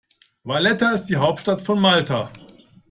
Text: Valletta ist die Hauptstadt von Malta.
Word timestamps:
Valletta 0.43 0.93
ist 0.93 1.05
die 1.05 1.17
Hauptstadt 1.17 1.61
von 1.61 1.79
Malta. 1.79 2.31